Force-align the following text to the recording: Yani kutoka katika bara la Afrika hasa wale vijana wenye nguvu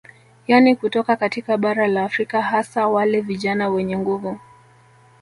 Yani 0.47 0.75
kutoka 0.75 1.15
katika 1.15 1.57
bara 1.57 1.87
la 1.87 2.03
Afrika 2.05 2.41
hasa 2.41 2.87
wale 2.87 3.21
vijana 3.21 3.69
wenye 3.69 3.97
nguvu 3.97 4.39